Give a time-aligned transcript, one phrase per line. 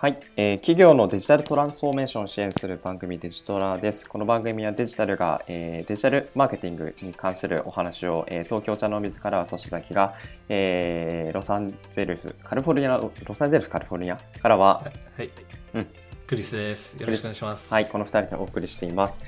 [0.00, 4.08] はい、えー、企業のデジタルトランスフォーメーションを支援する番組デジトラです。
[4.08, 10.14] この番組はデジタルが、えー、デジタルマーケティングに関するお話を、えー、東京茶の水からは粗崎が、
[10.48, 15.30] えー、ロサンゼルス、カリフォルニア、ロサンゼルス、カリフォルニアからは、はい、はい、
[15.74, 15.86] うん、
[16.26, 16.98] クリスです。
[16.98, 17.74] よろしくお願いします。
[17.74, 19.20] はい、この2人でお送りしています。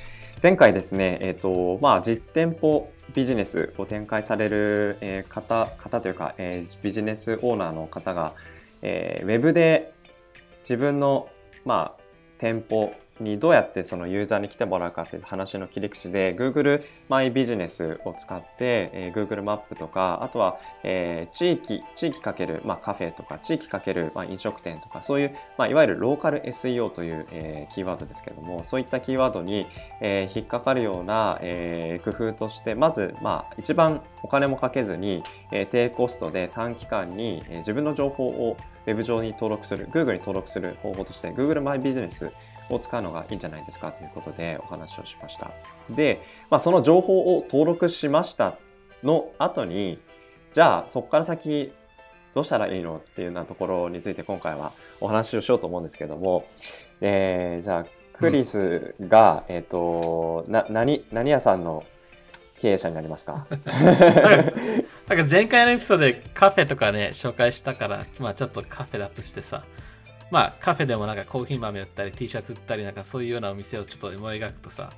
[0.42, 8.32] 前回ですね、えっ、ー、と、まあ、実店舗ビジネスを展開される、えー、方、方というか、えー、ビジネスオーナーの方が、
[8.80, 9.92] えー、ウェブで
[10.62, 11.28] 自分の
[11.64, 12.02] まあ、
[12.38, 29.66] 店舗にどうやってそのユーザーに来てもらうかという話の切り口で Google マイビジネスを使って、えー、Google マップとかあとは、えー、地域地域かける、まあ、カフェとか地域かける、まあ、飲食店とかそういう、まあ、いわゆるローカル SEO という、えー、キーワードですけどもそういったキーワードに、
[30.00, 35.22] えー、引っかかるような、えー、工夫としてまず、まあ、一番お金もかけずに、
[35.52, 38.56] えー、低コストで短期間に、えー、自分の情報を
[38.86, 42.32] ウェブ上に登録する、Google に登録する方法として Google マイビジネス
[42.76, 45.50] を使うのがいいんじゃないですかということでお話をしました。
[45.90, 48.58] で、まあ、その情報を登録しました
[49.02, 50.00] の後に、
[50.52, 51.72] じゃあそこから先
[52.34, 56.46] どうしたらいいのっていうようなところについて今回はお話をしようと思うんですけども、
[57.00, 61.84] えー、じゃあクリスが、うん、えっ、ー、と、な、何、何屋さんの
[62.58, 63.46] 経営者になりますか？
[65.08, 69.64] なんか前回のエピソードでカフェとかね、紹介したから、まあちょっとカフェだとしてさ、
[70.32, 74.90] まあカフェでもなんかコーヒー豆売ったり T シャツ売ったりなんかそういうようなお店をちょっと思い描くとさ、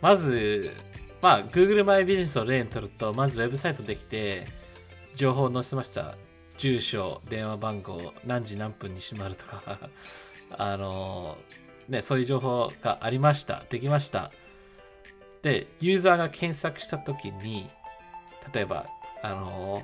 [0.00, 0.72] まず、
[1.20, 4.48] まあ Google マイビジネスを例にとると、まずウェブサイトできて、
[5.14, 6.16] 情報を載せました。
[6.56, 9.90] 住所、電話番号、何時何分に閉まるとか
[10.56, 11.36] あの
[11.90, 13.64] ね、そういう情報がありました。
[13.68, 14.32] できました。
[15.42, 17.68] で、ユーザーが検索したときに、
[18.54, 18.86] 例えば、
[19.20, 19.82] あの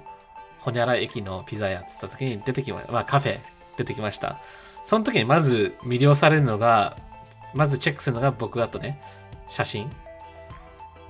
[0.59, 2.93] ほにゃら駅のピザ屋って言ったときに出てきました。
[2.93, 3.41] まあ、カフェ
[3.81, 4.41] 出てきました。
[4.85, 6.99] その時にまず魅了されるのが、
[7.55, 9.01] まずチェックするのが僕だとね、
[9.49, 9.91] 写真。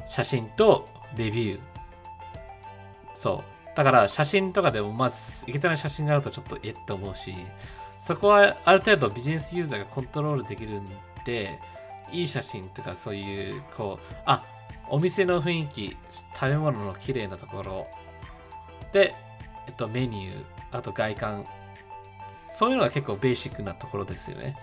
[0.09, 1.61] 写真とレビュー。
[3.15, 3.77] そう。
[3.77, 7.35] だから写真とかでもまずいけてな写真があるとちょっとえって思うし、
[7.99, 10.87] そこはある程度ビジネスユーザーがコントロールできるん
[11.25, 11.59] で、
[12.13, 14.45] いい写真とかそういうこうあ
[14.89, 15.97] お店の雰囲気
[16.35, 17.87] 食べ物の綺麗なところ
[18.93, 19.15] で、
[19.67, 21.45] えっと、メニューあと外観
[22.61, 24.55] そういうのが結構ベーシックなところですよね。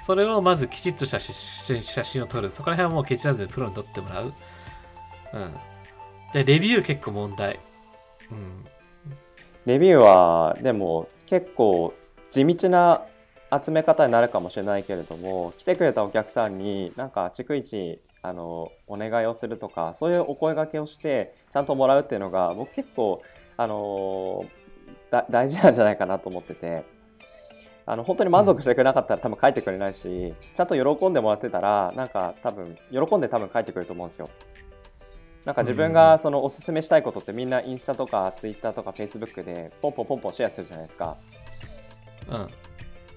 [0.00, 2.48] それをまずきちっと写真写真を撮る。
[2.48, 4.32] そこら辺はもうケチらずにプロに撮ってもらう。
[5.34, 5.54] うん。
[6.32, 7.60] でレビュー結構問題。
[8.30, 8.64] うん。
[9.66, 11.92] レビューはでも結構
[12.30, 13.02] 地道な
[13.62, 23.22] 集め方になるかもしれないけれども来てくれたお客さんになんか逐一あのお願いをするとかそういうお声がけをしてちゃんともらうっていうのが僕結構
[23.58, 24.46] あの
[25.28, 26.97] 大事なんじゃないかなと思ってて。
[27.90, 34.28] あの本当に満足してくれなかったら多分帰ってくれないしちゃんと喜んでもらってたらなんか多分喜んで多分帰ってくれると思うんですよ。
[35.46, 41.16] なんか自分がそのおすすめしたいことってみんなインスタとかツイッターとかフェイスブックでポンポンポンポンシェアするじゃないですか。
[42.28, 42.48] うん、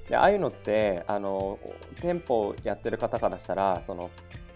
[0.08, 1.60] でああいうのってあの
[2.00, 4.10] 店舗やってる方からしたらその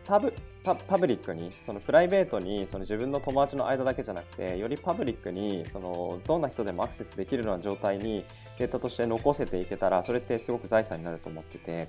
[0.05, 0.33] パブ
[0.65, 8.25] パパブリックにそのプライベートにその自分の友達の間だけじゃなくてよりパブリックにそのどんな人でもアクセスできるような状態に
[8.57, 11.87] データとして残せていけたらそれってすごく財産になると思ってて。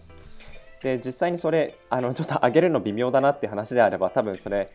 [0.82, 4.70] で実際にそれあのちょっと上げるの微妙だなって話であれば多分それ、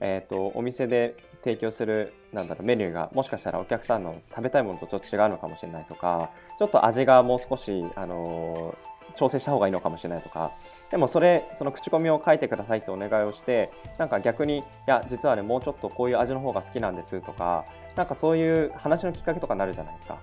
[0.00, 8.76] えーと、お店で提供するなんだろうメニューがもしかしたらお客さんの食べたいものとちょっと違うのかもしれないとかちょっと味がもう少しあの
[9.16, 10.52] 調整した方がいいのかもしれないとか
[10.90, 17.64] でもそれその口コミを書いてくださいってお願いをしてなんか逆にいや実はねもうちょっとこういう味の方が好きなんですとか
[17.96, 20.18] なんかそういう話のきっかけとかになるじゃないですか。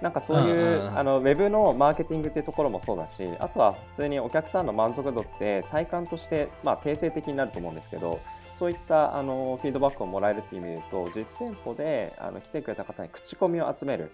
[0.00, 8.20] なんかそういう、あのウェブのマーケティングっていうところもそうだしあとは普通にお客さんの満足度って体感として、まあ、定性的になると思うんですけど
[8.54, 14.10] そういったあのフィードバックをもらえるっていう意味で言うと実店舗であの来てくれた方に口コミを集める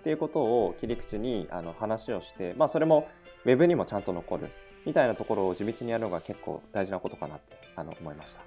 [0.00, 3.08] っていうことを切り口にあの話をして、まあ、それも
[3.44, 4.50] ウェブにもちゃんと残る
[4.86, 8.40] みたいなところを地道にやるのが結構大事なことかなってあの思いました。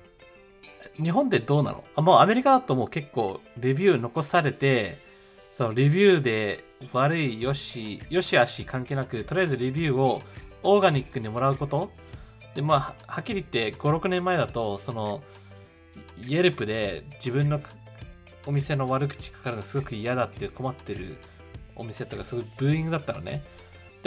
[1.01, 1.83] 日本でどうなの？
[1.95, 4.99] あもうアメリカだともう結構レビュー残されて
[5.51, 6.63] そのレビューで
[6.93, 10.21] 悪いよしよしあし関係なくとりあえずレビューを
[10.63, 11.91] オーガニックにもらうこと？
[12.55, 15.21] でまあはっきり言って56年前だとその
[16.27, 17.59] イエルプで自分の
[18.45, 21.17] お店の悪口書かれるのすごく嫌だって困ってる
[21.75, 23.43] お店とかすごいブーイングだったのね。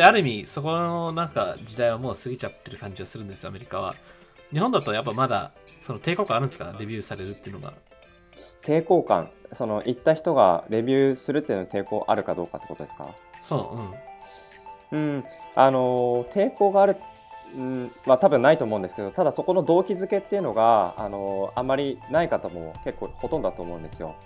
[0.01, 3.95] で、ある意味、そこのなんか時代はもう過ぎちゃってる感じがするんですよ、アメリカは。
[4.51, 6.75] 日本だとやっぱまだ、その抵抗感あるんですか？
[6.79, 7.75] レビューされるっていうのが。
[8.63, 13.15] 抵抗感その行った人がレビューするっていうの抵抗あるかどうかってことですか？
[13.43, 13.77] そ
[14.91, 15.15] う、うん。
[15.15, 15.25] うん、
[15.55, 16.97] あの抵抗がある、
[17.55, 24.17] うんまあ、多分ないと思うんですけどただそこの動機づけっていうのがあのあまりない方も結構ほとんどだと思うんですよ。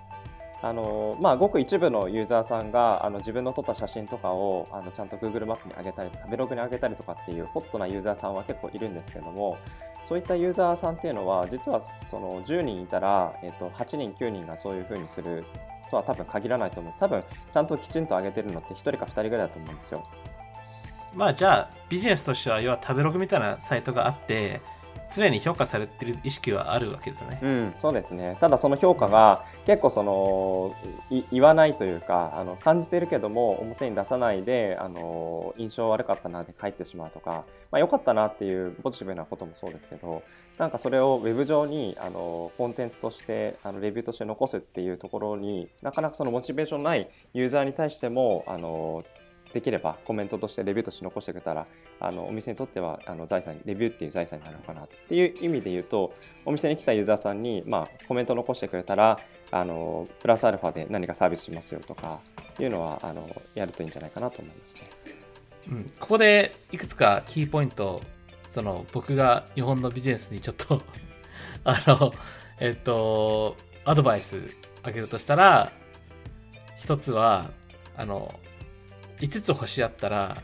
[0.65, 9.59] あのまあ、ごく一部のユーザーさんがあの自分の撮った写真とかをあのちゃんと Google マップに上げたりとかブログに上げたりとかっていうホットなユーザーさんは結構いるんですけども
[10.09, 15.45] そういったユーザーさんっていうのは実はその10人いたら、えっと、8人9人がそういうふうにする
[15.91, 20.03] とは多分限らないと思う多分ちゃんときちんと上げてるのって1人か2人ぐらいだと思うんですよ。
[21.15, 24.63] まあじゃあビジネスとしては要は食べログみたいなサイトがあって
[25.13, 27.41] 常に評価されてる意識はあるわけだね。
[27.43, 28.37] うん、そうですね。
[28.41, 30.75] ただその評価が結構その
[31.31, 40.23] 言わないというかあの感じてるけども表に出さないであの印象悪かったなって書いてしまうとか、まあ、良かったなっていうポジティブなこともそうですけど
[40.59, 49.05] なんかそれをウェブ上にあのコンテンツとしてあのレビューとして残すっていうところになかなかそのモチベーションないユーザーに対してもあの
[49.55, 51.65] できればコメントとしてレビューとして残してくれたら
[52.01, 56.13] あのお店にとってはあの財産レビューっていう財産になるのかなっていう意味で言うと
[56.45, 59.21] お店に来たユーザーさんに、まあ、コメント残してくれたら
[59.53, 62.19] あのプラスアルファで何かサービスしますよとか
[62.59, 64.83] いうのはあのやるといいんじゃないかなと思いますね。
[65.69, 68.03] うん、ここでいくつかキーポイント
[68.49, 70.83] その僕が日本のビジネスにちょっと
[71.63, 72.13] あの
[72.59, 74.43] えっとアドバイス
[74.83, 75.71] あげるとしたら
[76.77, 77.51] 一つは
[77.97, 78.35] あの
[79.19, 80.37] 5つ星あったら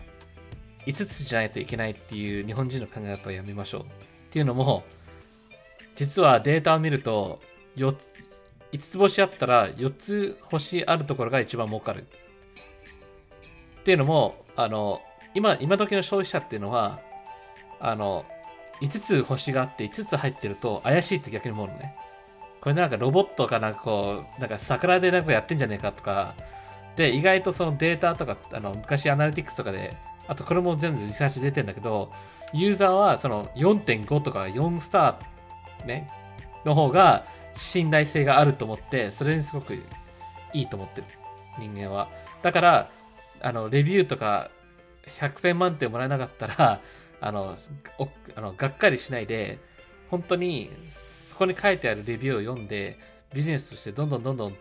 [0.87, 3.83] 5つじゃないといけないっていう日本人の考え方をやめましょう。
[3.83, 3.85] っ
[4.31, 4.85] ていうのも
[5.97, 7.41] 実はデータを見ると
[7.77, 8.31] 4つ
[8.73, 12.07] 5つ星あったら4つ星あるところが一番儲かる。
[13.81, 15.01] っていうのもあの
[15.35, 17.01] 今今時の消費者っていうのは
[17.81, 18.25] あの
[18.81, 21.97] 5つ星があって5つ入ってると怪しいって逆に思うのね。
[22.61, 26.35] これなんかロボットがなんかこうなんか桜でなんかやってんじゃねえかとか
[26.97, 29.97] で意外とそのデータとかあの昔アナリティクスとかで
[30.27, 32.13] あとこれも全部リサーチ出てんだけど
[32.53, 36.09] ユーザーはその4.5とか4スターね
[36.65, 37.25] の方が
[37.57, 39.83] 信頼性があると思ってそれにすごくい
[40.63, 41.07] いと思ってる
[41.59, 42.09] 人間は。
[42.43, 42.91] だから
[43.41, 44.51] あのレビューとか
[45.07, 46.81] 100点満点もらえなかったら
[47.21, 47.57] あの
[47.99, 49.59] おあのがっかりしないで
[50.11, 52.99] 本当にそこに書いてあるレビューを読んで
[53.33, 54.57] ビジネスとしてどんどんどんどん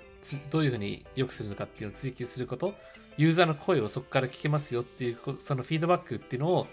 [0.50, 2.74] どういうふうに良くするのかっていうのを追求すること
[3.18, 6.68] ユーザーの声をそこから聞けますよっていうそのフィードバックっていうのを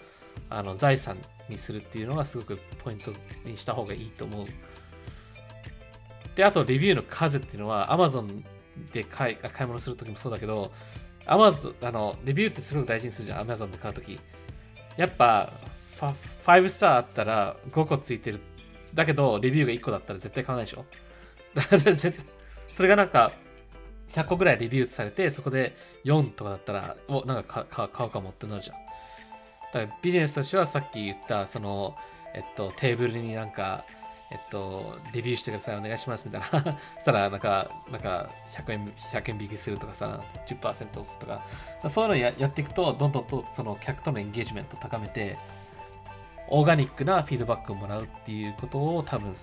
[0.49, 1.17] あの財産
[1.49, 3.11] にするっていうのがすごくポイント
[3.45, 4.47] にした方がいいと思う。
[6.35, 8.43] で、あとレビューの数っていうのは Amazon
[8.93, 10.71] で買い買い物するときもそうだけど
[11.25, 14.19] Amazon あのレビューってすごく大事にするじゃん Amazon で買うとき。
[14.95, 15.53] やっぱ
[15.99, 18.39] 5スターあったら5個ついてる。
[18.93, 20.85] だけどレビューが1個だったら絶対買わないでしょ。
[21.77, 22.36] 絶対
[22.77, 23.31] それがなんか
[24.11, 25.75] 100個ぐらいレビューされてそこで
[26.05, 28.75] 4とかだったらおなんか買うかもってなるじゃん。
[29.73, 31.95] だからビジネスとしてはさっき言ったその
[32.35, 33.83] えっとテーブルになんか
[34.31, 36.47] えっとレビューしてくださいお願いしますみたいな。
[36.97, 41.41] そしたらなんかなんか100円100円引きするとかさ10%オフとか。
[41.89, 45.35] そういうのややっていくとどんどんとその客とのエンゲージメントを高めて
[46.47, 49.33] オーガニックなフィードバックをもらうっていうことを多分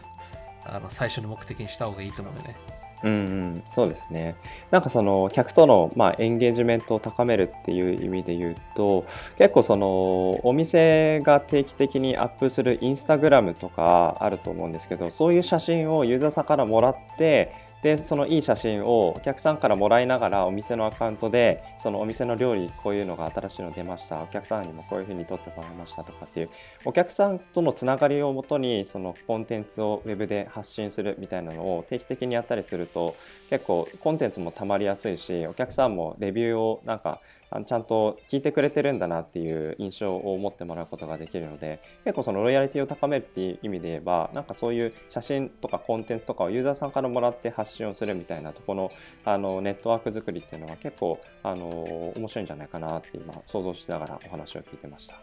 [0.67, 2.74] あの最初の目的にした方がいいと思うよね。
[3.05, 3.17] うんう
[3.59, 4.35] ん、そうですね。
[4.71, 9.05] なんかその客との、まあ、エンゲージメントを高めるっていう意味で言うと
[9.37, 17.53] 結構そのお店が定期的にアップするインスタグラムとかあると思うんですけどそういう写真をユーザーさんからもらって
[17.85, 24.23] でそのいい写真をお客さんからもらいながらお店のアカウントでそのお店の料理こういうのが新しいの出ました。
[24.23, 26.51] お客さんにもこういうふうに撮ってもらいましたとかっていう
[26.87, 33.17] お客さんとのつながりをもとにそのコンテンツをウェブで発信するみたいなのを定期的にやったりすると
[33.51, 37.21] 結構コンテンツもたまりやすいしお客さんもレビューをなんか
[37.63, 48.91] ちゃんと聞いてくれてるんだなっていう印象を持ってもらうことができるので結構そのロイヤリティを高めるっていう意味で言えばなんかそういう写真とかコンテンツとかをユーザーさんからもらって発信をするみたいなところの
[49.25, 51.69] あのネットワーク作りっていうのは結構あの
[52.17, 55.17] 面白いんじゃないかなって今想像しながらお話を聞いてました。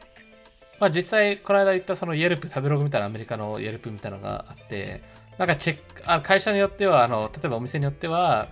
[0.82, 5.04] まあ、実際、この間言ったそのイエルプ、食べログみたいなアメリカのイエルプみたいなのがあって、
[5.38, 8.48] なんかチェック、あ会社によってはあの、例えばお店によっては、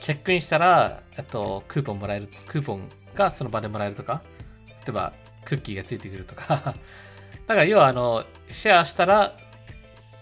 [0.00, 4.22] チェックインしたら、あとクーポンもらえる、クーポンがその場でもらえるとか、
[4.66, 5.12] 例えば
[5.44, 6.74] クッキーがついてくるとか、
[7.46, 9.36] だから要はあの、シェアしたら、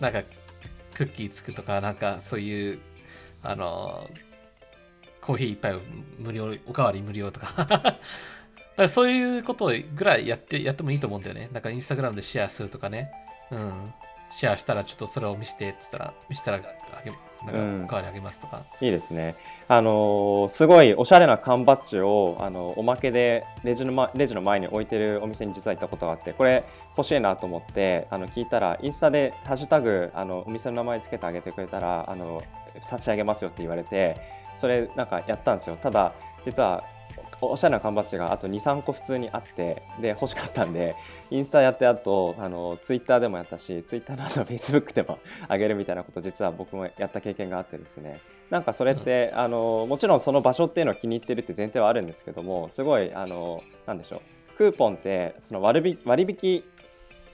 [0.01, 0.23] なんか
[0.95, 2.81] クッキーつくとか、なんかそういう、
[3.43, 4.11] あの、
[5.21, 5.79] コーヒー一杯
[6.19, 7.99] 無料、おかわり無料とか だか
[8.77, 11.51] らそういうことぐらいやってやってもいいと思うんだよね。
[11.53, 13.11] なんかインスタグラムでシェアするとかね。
[13.51, 13.93] うん。
[14.31, 17.13] シェアしたらちょっとそれを見せてって言ったら、見せたらあげ
[17.47, 19.37] なんかおかわりあげますとか、いいですね。
[19.69, 26.65] あのーすごいおしゃれな缶バッジをあのおまけでレジの,、ま、レジの前に置いてるお店に実は行ったことがあってこれ
[26.97, 32.43] 欲しいなと思ってあの聞いたらインスタで「ハッシュタグあのお店の名前つけてあげてくれたらあの
[32.81, 34.17] 差し上げますよ」って言われて
[34.57, 35.77] それなんかやったんですよ。
[35.77, 36.13] ただ
[36.45, 36.83] 実は
[37.41, 40.97] おしゃれな缶バッジがあと23個普通にあってで欲しかったんで
[41.31, 45.19] インスタやってあとあのツイッターでもやったしツイッターの後フェイスブックでも
[45.49, 48.21] あげるみたいなこと実は僕もやった経験があってですね。
[48.51, 54.23] なんかそれって、あのもちろんその場所っていうのを気に入ってるって前提はあるんですけどもすごいあのなんでしょ
[54.55, 56.65] うクーポンってその割引割引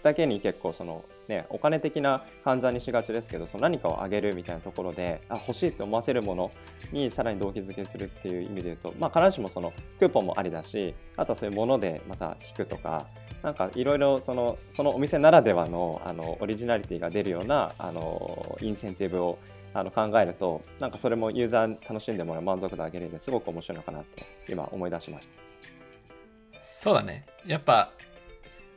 [0.02, 6.50] だけに結構そのねお金的な換算にしがちですけどその何かをあげるみたいなところであ欲しいって思わせるもの
[6.92, 13.06] にさらに動機づけするっていう意味で言うとまあ必ずしもそのクーポンもありだしあとはそういうものでまた引くとか
[13.42, 19.38] なんかいろいろそのそのお店ならではのあのオリジナリティが出るようなあのインセンティブを
[19.74, 26.60] あの考えるとなんかそれもユーザー楽しんでもらう満足度を上げるのですごく面白いのかなって今思い出しました。
[26.62, 27.92] そうだねやっぱ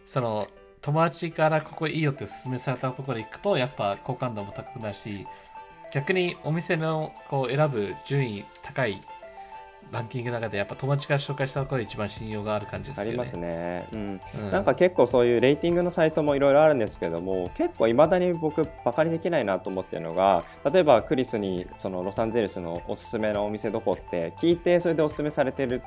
[0.06, 0.48] その
[0.88, 5.28] 友達からここいいよってお勧めされたところに行くとやっぱ好感度も高くなるし
[5.92, 9.02] 逆にお店のこう選ぶ順位高い
[9.92, 13.10] ランキングの中でやっぱ友達から紹介したところで一番信用がある感じですよね。
[13.10, 13.88] ありますね。
[13.92, 25.82] うんうんなんか結構そういうレーティングのサイトもいろいろあるんですけども結構いまだに僕バカにできないなと思ってるのが例えばクリスにそのロサンゼルスのおすすめのお店どこって聞いてそれでおすすめされてる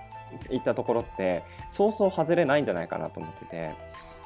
[0.51, 3.75] 行ったところってそうそう外れないんじゃないかなと思ってて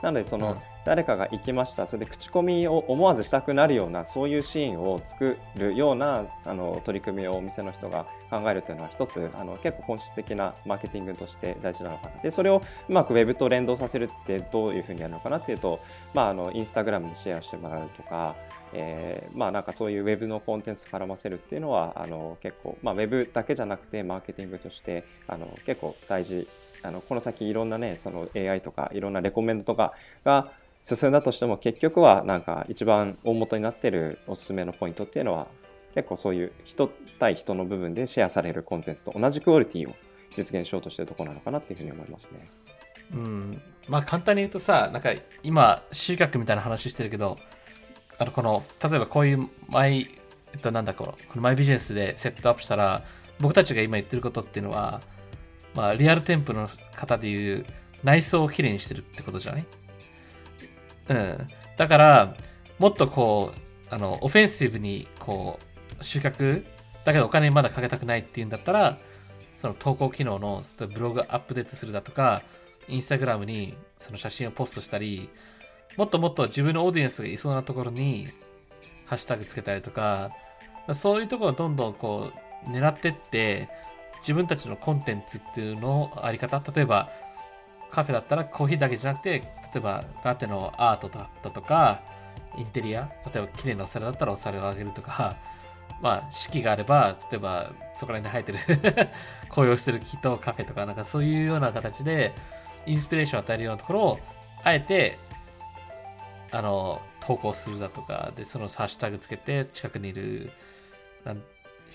[0.05, 0.75] なのでその、うん。
[0.85, 12.23] 誰かが行きましたそれで口コミを思わずしたくなるようなそういうシーンを作るようなあの取り組みをお店の人が考えるというのは一つあの結構本質的なマーケティングとして大事なのかな。
[12.23, 15.81] でそれをうまくウェブと連動させるってどういうふうにやるのかなっていうと、
[16.13, 18.37] まあ、あのインスタグラムにシェアしてもらうとか、
[18.75, 26.47] えーまあ、なんかそういうウェブのコンテンツ絡ませるっていうのはあの結構、まあ、ウェブだけじゃなくてマーケティングとしてあの結構大事
[26.85, 29.93] あのこの先いろんなねその AI とかいろんなレコメンドとか
[30.25, 30.53] が
[30.85, 35.47] 進んだとしても結局はなんか一番大元になってるおすすめのポイントっていうのは
[35.95, 39.95] 結構そういう人対人の部分でシェアされるコンテンツと同じクオリティを
[40.37, 42.49] 実現しようとしてるとこなのかなっていうふうに思いますね。
[43.13, 45.13] うん、まあ簡単に言うとさ、なんか
[45.43, 47.39] 今、集客みたいな話してるけど、
[48.19, 50.09] あのこの例えばこういうマイ、
[50.53, 53.05] えっと、なんだこのこのマイビジネスでセットアップしたら、
[53.41, 55.01] 僕たちが今言ってることっていうのは、
[55.75, 57.67] まあ、リアル店舗の方でいう
[58.03, 59.67] 内装をきれいにしてるってことじゃない？
[61.09, 61.47] うん。
[61.77, 62.37] だから、
[62.79, 65.59] もっとこう、あの、オフェンシブに、こ
[66.01, 66.65] う、集客、
[67.05, 68.99] だけどお金まだかけたくないっていうんだったら、
[69.57, 72.43] その投稿機能のブログアップデートするだとか、
[72.89, 75.29] インスタグラムにその写真をポストしたり、
[75.97, 78.29] もっともっと自分のオーディエンスがいそうなところに
[79.07, 80.31] ハッシュタグつけたりとか、
[80.95, 82.33] そういうところをどんどんこ
[82.67, 83.69] う狙ってって、
[84.25, 87.11] 自分たちのコンテンツっていうのあり方、例えば
[87.91, 92.01] カフェだったらコーヒーだけじゃなくて、例えばラテのアートだったとか、
[92.57, 95.37] インテリア、例えば綺麗なお皿だったらお皿をあげるとか、
[96.01, 99.09] まあ、四季があれば、例えばそこら辺で生えてる
[99.51, 102.35] 紅葉してる木とカフェとか、なんかそういうような形で、
[102.87, 104.21] インスピレーションを与えるようなところを、
[104.63, 105.19] あえて、
[106.51, 110.51] あの、投稿するだとか、で、そのハッシュタグつけて、近くにいる
[111.25, 111.43] なん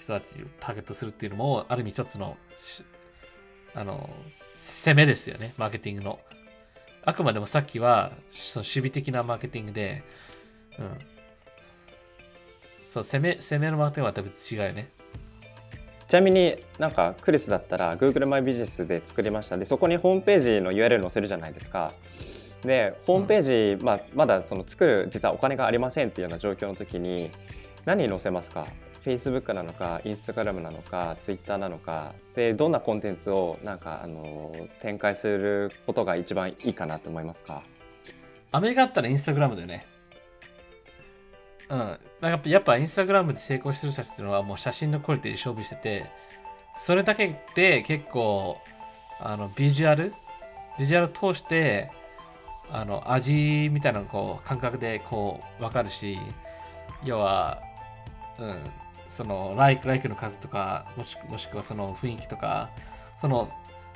[0.04, 2.38] 人たちをターゲットするっていうのも、ある意味一つの、
[3.74, 4.10] あの、
[4.56, 6.20] 攻めですよね、マーケティングの。
[7.06, 10.04] あくまでもさっきは、その守備的なマーケティングで、
[10.78, 10.98] うん。
[12.84, 14.92] そう、攻め、攻めのマーケティングは多分違うよね。
[16.10, 21.94] ちなみになんかクリスだったら Google マイビジネスで作りましたでそこにホームページの URL 載せるじゃないですか
[22.64, 27.30] でホームページ、まあ、まだその作る実はお金がありませんっていうような状況の時に
[27.86, 28.68] 何載せますか？
[29.04, 37.64] Facebook なのか Instagram なのか Twitter なのかでどんなコンテンツをなんかあの展開することが一番いいかなと思いますか？
[38.52, 39.86] アメリカだったらインスタグラムだよね。
[41.70, 41.78] うん。
[42.20, 46.06] なんかやっぱインスタグラムで成功してる人たちっていうのはもう写真のクオリティで勝負してて、
[46.74, 48.58] それだけで結構、
[49.20, 50.14] あの、ビジュアル
[50.80, 51.92] ビジュアル通して、
[52.72, 56.18] あの、味みたいなこう、感覚でこう、わかるし、
[57.04, 57.62] 要は、
[58.40, 58.56] うん、
[59.10, 62.70] その、ライク、ライクの数とか、もしもしくはその雰囲気とか、
[63.18, 63.48] その、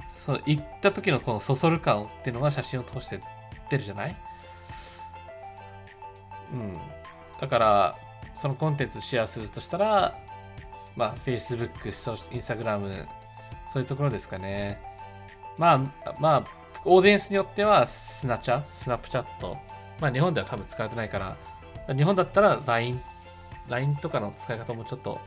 [0.08, 3.22] そう行った時のこのそそる感っていうのが写真を通して
[3.70, 4.16] 出るじゃない？
[6.52, 6.78] うん。
[7.40, 7.96] だから、
[8.36, 10.18] そのコンテンツシェアするとしたら、
[10.96, 13.08] まあ、Facebook、そして Instagram、
[13.68, 14.82] そういうところですかね。
[15.58, 15.74] ま
[16.06, 16.44] あ、まあ、
[16.86, 19.58] オーディエンスによっては、スナチャ、スナップチャット。
[20.02, 21.20] まあ、日本では多分使われてないか
[21.88, 23.02] ら、日本だったら LINE
[23.70, 25.20] LINE とかの使い方もちょっと、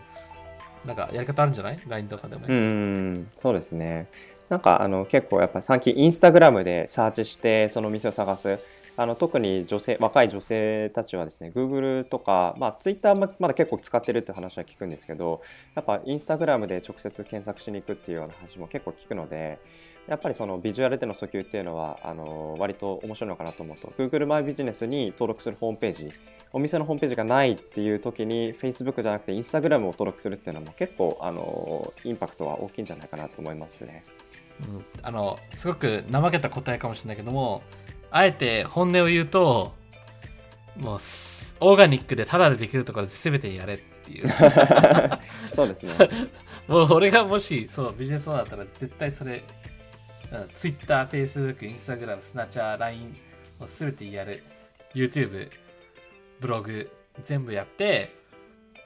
[0.84, 2.54] なんかやり方あるんじゃない ?LINE とかでもね。
[2.54, 4.08] うん、そうですね。
[4.48, 8.58] なんかあの結構やっぱ最近インスタグラムでサーチしてその店を探す
[8.98, 15.42] あの特に女性若い女性たちはですね Google とか、まあ、Twitter もまだ結構使ってるって話は聞くんですけど
[15.74, 19.58] やっぱインスタグラムで直接検索しに行くっていうような話も結構聞くので
[20.08, 26.12] やっぱりそのビジュアルでの訴求っていうのはあの割と面白いのかなと思うと Google マイビジネスに登録するホームページ
[26.52, 34.04] お店のホームページがないっていう時に Facebook じゃなくて Instagram を登録するっていうのも結構あのインパクトは大きいんじゃないかなと思いますね。
[34.60, 37.62] うん、あのすごく怠けた答えかもしれないけども
[38.10, 39.74] あえて本音を言うと
[40.76, 44.28] もうすオーガニックでタダでできるところで全てやれっていう。
[45.48, 46.08] そうですね。
[46.68, 49.42] もう俺がもしそうビジネスマンだったら絶対それ、
[50.32, 53.16] うん、Twitter、Facebook、Instagram、スナチャー、LINE
[53.60, 54.42] を全てやる
[54.94, 55.50] YouTube、
[56.40, 56.90] ブログ
[57.22, 58.14] 全部やって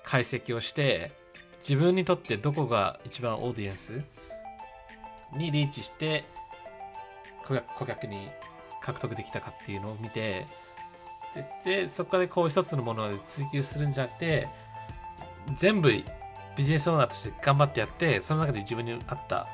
[0.05, 1.13] 解析をして
[1.61, 4.03] 自分にとってどこが一番オーディエンス？
[5.33, 6.25] にリーチして
[7.47, 8.29] 顧客顧客に
[8.81, 10.47] 獲得できたかっていうのを見て
[11.65, 14.49] ででそこでこう一つのもので追求するんじゃなくて
[15.55, 15.91] 全部
[16.57, 19.47] ビジネスオーナーとして頑張ってやってその中で自分に合った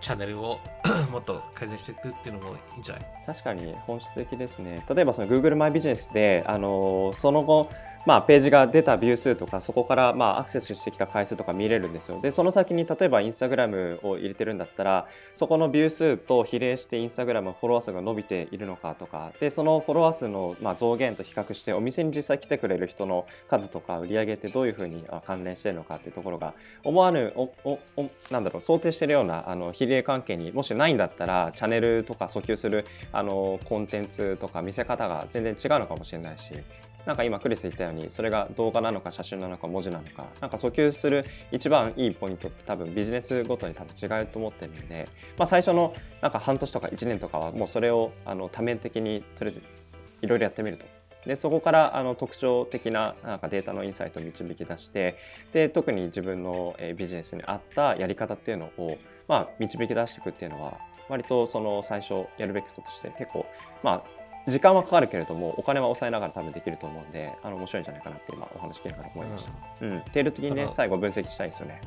[0.00, 0.60] チャンネルを
[1.10, 3.06] もっと改善していくっていうのもいいんじゃない？
[3.26, 4.84] 確かに本質的ですね。
[4.88, 7.68] 例えばその Google マイビジネスで、あのその後、
[8.06, 12.20] まあ、ページが出たビュー数とかそこからまあアクセスしてきた回数とか見れるんですよ。
[12.20, 36.52] でその先に例えばインスタグラムを入れてるんだったらそこのビュー数と比例してインスタグラムフォロワー数が伸びているのかとかでそのフォロワー数のまあ増減と比較してお店に実際来てくれる人の数とか売り上げってどういうふうに関連してるのかっていうところが思わぬおおおなんだろう想定してるようなあの比例関係にもしないんだったらチャンネルとか訴求するあのコンテンツとか見せ方が全然違うのかもしれないし
[37.08, 49.62] なんか今クリス言ったようにそれが動画なのか写真なのか文字なのかなんか訴求する一番いいポイントって多分ビジネスごとに多分違うと思ってるので、まあ、最初のなんか半年とか1年とかはもうそれをあの多面的にとりあえず
[50.20, 50.84] いろいろやってみると。
[51.24, 55.16] でそこからあの特徴的ななんかデータのインサイトを導き出して
[55.52, 63.46] で特に自分のビジネスに合ったやり方っていうのを、まあ、導き出していくっていうのは割とその最初やるべきこととして結構
[63.82, 64.17] まあ
[64.48, 69.86] 時間はかかるけれどもお金は抑えながら多分できると思うんであの面白いんじゃないかなって今お話聞きながら思いました。
[69.86, 71.80] うん、テール的にね最後分析したいですよね。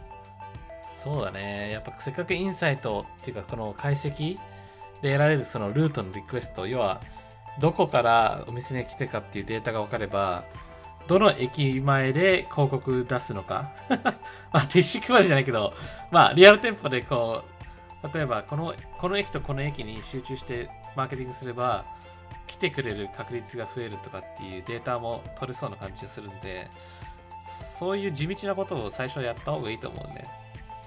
[1.01, 1.71] そうだね。
[1.71, 4.35] やっぱせっかくインサイトっていうかこの解析
[5.01, 7.01] で得られるそのルートのリクエスト、要は
[7.59, 10.45] どこからお店に来てかっていうデータが分かれば、
[11.07, 13.73] どの駅前で広告出すのか。
[14.53, 15.73] まあ、ティッシュ配りじゃないけど、
[16.11, 17.43] まあ、リアル店舗でこ
[18.03, 21.85] う、例えばこのこの駅とこの駅に集中してマーケティングすれば、
[22.47, 26.69] 来てくれる確率が増えるとかっていうデータも取れそうな感じがするんで、
[27.77, 30.23] そういう地道なことを最初やった方がいいと思うね。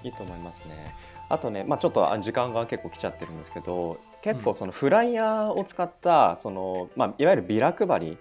[0.03, 0.95] いいと思いますね。
[1.29, 8.17] あとね、まあ、ちょっとあ時間が結構来ちゃってるんですけど結構そのフライヤーを使ったその、まあ、いわゆるビラ配り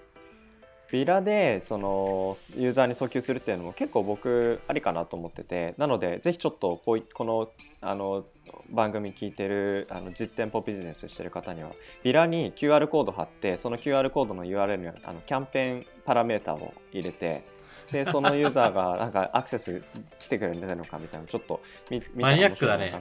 [0.90, 8.24] ビラでそのユーザーに訴求するっていうのも結構僕ありかなと思っててなのでぜひちょっとこういこのあの
[8.70, 17.44] 番組聞いてるあの実店舗ビジネスしてる方にはビラに QR コード貼ってその QR コードの URL にはあのキャンペーンパラメータを入れて
[17.92, 19.82] でそのユーザーが なんかアクセス
[20.18, 22.92] してくれるのかみたいなのちょっと見見マニアックだね。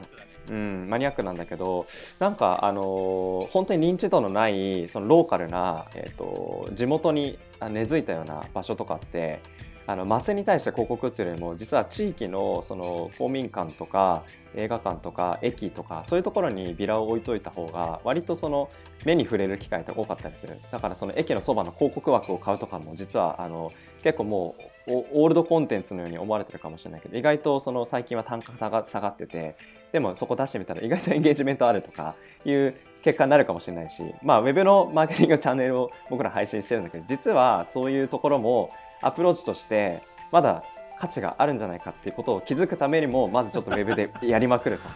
[0.50, 1.88] うん、マニアックなんだけど
[2.20, 9.40] なんかあのー本当に認知度のないそのローカルな、えー、と地元にあ根付いたような場所とかって
[9.86, 14.24] あのマスに対して広告打つよりも実は地域のその公民館とか
[14.56, 18.70] 映画館とか駅とかそういうところにビラを置いといた方が割とその
[19.06, 20.60] 目に触れる機会って多かったりする。
[20.72, 24.56] だからその駅のそばの広告枠を買うとかも実はあの結構も
[24.88, 29.56] うオールドコンテンツのように思われてるかもしれないけど意外とその最近は単価が下がってて
[29.92, 32.16] でもそこ出してみたら意外とエンゲージメントあるとか
[32.46, 38.70] いう結果になるかもしれないし、まあ、ウェブのマーケティングチャンネルを僕ら配信してるんだけど実はそういうところも
[39.06, 40.64] アプローチとしてまだ
[41.00, 44.90] 価値があるんじゃないかっていうことを気づくためにもまずちょっとウェブでやりまくると。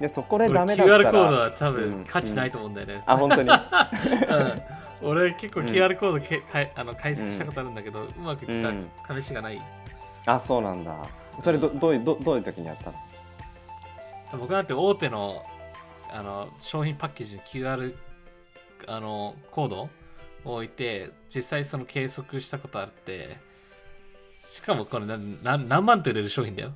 [0.00, 3.02] でそこでダメだったら QR コードは多うん分価値ないと思うんだよね。
[3.06, 3.50] あ本当に。
[3.50, 5.08] うん。
[5.10, 5.66] 俺結構うん。
[5.66, 8.90] QR コードけかいあの解析したことあるんだけど、うまくいっうん。
[9.06, 9.62] た試しがない。
[10.26, 10.96] あそうなんだ。
[11.40, 14.38] それどどういうどどういう時にやったの？
[14.38, 15.42] 僕なんて大手の
[16.10, 17.94] あの商品パッケージに QR
[18.88, 19.88] あのコードを
[20.44, 23.36] 置いて実際その計測したことあって
[24.40, 26.72] しかもこれなな何万と売れる商品だよ。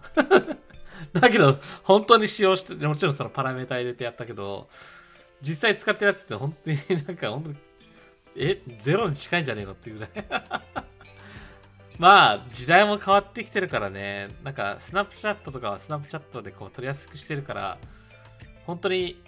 [1.12, 4.68] だけど本当に使用してもちろんそのパラメータ入れてやったけど
[5.42, 7.56] 実際使ってるやつって本当になんか本当に
[8.36, 8.62] え？
[8.80, 10.10] ゼロに近いんじゃねえのっていうぐらい。
[11.98, 14.28] まあ時代も変わってきてるからね。
[14.42, 17.78] なんかスナップチャットとかはスナップチャットでこう取りやすくしてるから
[18.66, 19.22] 本当に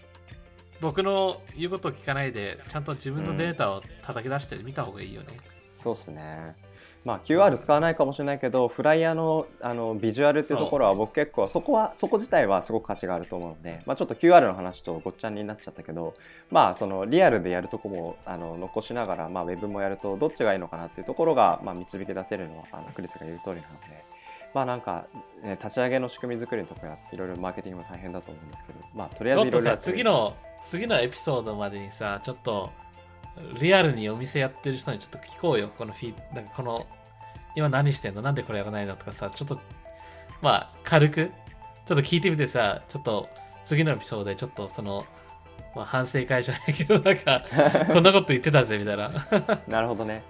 [0.81, 5.29] 僕の言うことを聞かないでちゃんと自分のデータを叩き出して見た方がいいよね、
[5.75, 6.57] そうですね。
[7.05, 16.15] まあ QR 使わないかもしれないけど、フライヤーのあのビジュアルっていうところは僕結構そこはそこ自体はすごく価値があると思うので、まあちょっと QR の話とごっちゃになっちゃったけど、
[16.51, 24.05] まあそのリアルでやるとこもあの残しながら、まあウェブもやるとどっちがいいのかなっていうところがまあ導き出せるのはあのクリスが言う通りなので。
[24.55, 25.05] まあなんか、
[25.43, 32.71] ね、立ち上げの仕組み作りとかいろいろマーケティングも大変だと思うんですけど、まあとりあえずいろいろ次の次のエピソードまでにさちょっと
[33.61, 35.71] リアルにお店やってる人にちょっと聞こうよ。
[35.77, 36.87] このフィーなんかこの
[37.55, 38.23] 今何してんの？
[38.23, 38.97] なんでこれやらないの？
[38.97, 39.61] とかさちょっと
[40.43, 41.31] まあ軽く
[41.87, 43.29] ちょっと聞いてみてさちょっと
[43.65, 45.07] 次のエピソードでちょっとその、
[45.75, 47.45] まあ、反省会じゃないけどなんか
[47.93, 49.11] こんなこと言ってたぜみたいな。
[49.69, 50.23] なるほどね。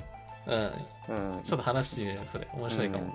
[0.46, 0.72] うん。
[1.08, 2.46] うん、ちょっと話してみるよそれ。
[2.52, 3.12] 面白いかも、うん。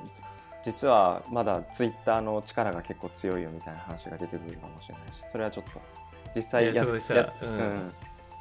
[0.63, 5.81] 実はまだツイッターの力が結構強いよみたいな話が出てくるかもしれないしそれはちょっと
[6.35, 6.65] 実際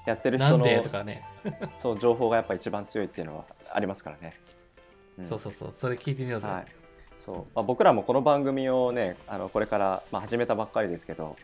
[0.07, 0.49] やってるなん。
[0.51, 1.25] 人のでとかね、
[1.79, 4.35] そう情報がやっぱ一番強いっていうのはありますからね。
[5.23, 5.27] ん。
[5.27, 5.71] そうそうそう。
[5.71, 6.65] それ聞いてみようぜ、はい。
[7.21, 7.37] そう。
[7.55, 11.37] まあ、僕らもこの番組をねあのこれから、まあ、始めたばっかりですけど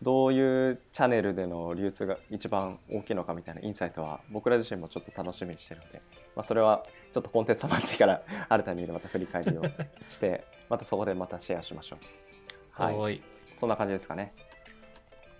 [0.00, 6.00] どういうチャンネルでの流通が一番大きいのかみたいなインサイトは僕ら自身もちょっと楽しみにしてるので、
[6.36, 9.64] まあ、それはちょっとコンテンツ溜まってからあるタイミングでまた振り返りを
[10.08, 12.82] してまたそこでまたシェアしましょう。
[12.82, 13.22] はい、い。
[13.58, 14.32] そんな感じですかね。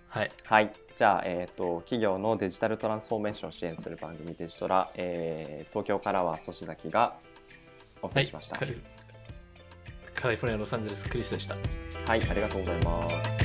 [0.09, 0.73] はいはい。
[0.97, 7.15] じゃあ、えっ、と、企業のデジタルトランスフォーメーションを支援する番組デジトラ、えー東京からは粗崎が
[8.01, 8.57] おはい送りしました。
[8.57, 8.81] カリ
[10.13, 11.55] カリフォルニアロサンゼルスクリスでした
[12.05, 13.38] はい、ありがとうございます。